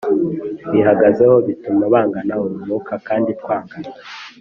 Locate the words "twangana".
3.39-3.89